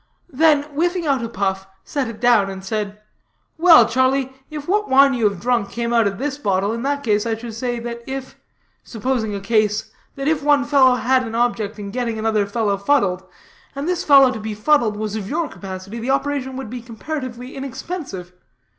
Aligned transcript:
Then 0.33 0.63
whiffing 0.63 1.05
out 1.05 1.23
a 1.23 1.29
puff, 1.29 1.67
set 1.83 2.07
it 2.07 2.19
down, 2.19 2.49
and 2.49 2.65
said: 2.65 2.99
"Well, 3.59 3.87
Charlie, 3.87 4.33
if 4.49 4.67
what 4.67 4.89
wine 4.89 5.13
you 5.13 5.29
have 5.29 5.39
drunk 5.39 5.69
came 5.69 5.93
out 5.93 6.07
of 6.07 6.17
this 6.17 6.39
bottle, 6.39 6.73
in 6.73 6.81
that 6.81 7.03
case 7.03 7.27
I 7.27 7.35
should 7.35 7.53
say 7.53 7.79
that 7.81 8.01
if 8.07 8.35
supposing 8.83 9.35
a 9.35 9.39
case 9.39 9.91
that 10.15 10.27
if 10.27 10.41
one 10.41 10.65
fellow 10.65 10.95
had 10.95 11.21
an 11.23 11.35
object 11.35 11.77
in 11.77 11.91
getting 11.91 12.17
another 12.17 12.47
fellow 12.47 12.77
fuddled, 12.77 13.21
and 13.75 13.87
this 13.87 14.03
fellow 14.03 14.31
to 14.31 14.39
be 14.39 14.55
fuddled 14.55 14.97
was 14.97 15.15
of 15.15 15.29
your 15.29 15.47
capacity, 15.47 15.99
the 15.99 16.09
operation 16.09 16.55
would 16.57 16.71
be 16.71 16.81
comparatively 16.81 17.55
inexpensive. 17.55 18.33